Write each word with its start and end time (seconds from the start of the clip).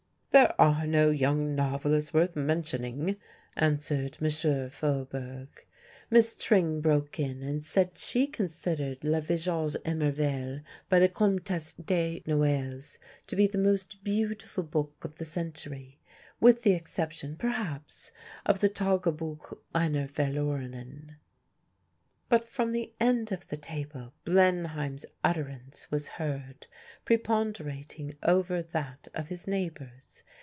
"There 0.33 0.55
are 0.61 0.87
no 0.87 1.09
young 1.09 1.55
novelists 1.55 2.13
worth 2.13 2.37
mentioning," 2.37 3.17
answered 3.57 4.17
M. 4.21 4.69
Faubourg. 4.69 5.49
Miss 6.09 6.33
Tring 6.35 6.79
broke 6.79 7.19
in 7.19 7.41
and 7.43 7.65
said 7.65 7.97
she 7.97 8.27
considered 8.27 9.03
"Le 9.03 9.19
Visage 9.19 9.75
Emerveille," 9.83 10.61
by 10.87 10.99
the 10.99 11.09
Comtesse 11.09 11.73
de 11.73 12.23
Noailles, 12.25 12.97
to 13.27 13.35
be 13.35 13.45
the 13.45 13.57
most 13.57 14.05
beautiful 14.05 14.63
book 14.63 15.03
of 15.03 15.15
the 15.17 15.25
century, 15.25 15.99
with 16.39 16.63
the 16.63 16.71
exception, 16.75 17.35
perhaps, 17.35 18.13
of 18.45 18.61
the 18.61 18.69
"Tagebuch 18.69 19.57
einer 19.75 20.07
Verlorenen." 20.07 21.17
But 22.29 22.45
from 22.45 22.71
the 22.71 22.93
end 22.97 23.33
of 23.33 23.49
the 23.49 23.57
table 23.57 24.13
Blenheim's 24.23 25.05
utterance 25.21 25.91
was 25.91 26.07
heard 26.07 26.65
preponderating 27.03 28.15
over 28.23 28.61
that 28.61 29.09
of 29.13 29.27
his 29.27 29.47
neighbours. 29.49 30.23